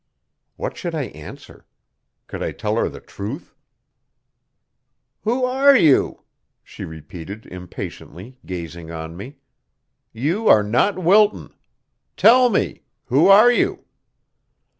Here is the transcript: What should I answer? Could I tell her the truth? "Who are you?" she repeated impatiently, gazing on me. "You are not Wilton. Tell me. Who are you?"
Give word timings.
What 0.55 0.77
should 0.77 0.95
I 0.95 1.03
answer? 1.13 1.67
Could 2.25 2.41
I 2.41 2.53
tell 2.53 2.75
her 2.77 2.89
the 2.89 2.99
truth? 2.99 3.53
"Who 5.25 5.45
are 5.45 5.75
you?" 5.75 6.23
she 6.63 6.85
repeated 6.85 7.45
impatiently, 7.45 8.39
gazing 8.43 8.89
on 8.89 9.15
me. 9.15 9.37
"You 10.11 10.47
are 10.47 10.63
not 10.63 10.97
Wilton. 10.97 11.53
Tell 12.17 12.49
me. 12.49 12.81
Who 13.13 13.27
are 13.27 13.51
you?" 13.51 13.85